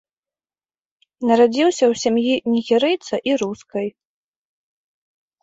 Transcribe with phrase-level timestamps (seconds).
[1.31, 3.87] Нарадзіўся ў сям'і нігерыйца і рускай.